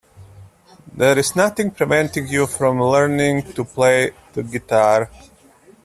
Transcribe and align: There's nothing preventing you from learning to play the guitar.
There's 0.91 1.35
nothing 1.35 1.69
preventing 1.69 2.27
you 2.27 2.47
from 2.47 2.81
learning 2.81 3.53
to 3.53 3.63
play 3.63 4.09
the 4.33 4.41
guitar. 4.41 5.11